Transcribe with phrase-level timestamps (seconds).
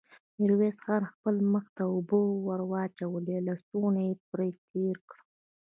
[0.39, 2.17] ميرويس خان خپل مخ ته اوبه
[2.47, 5.19] ور واچولې، لستوڼۍ يې پرې تېر کړ.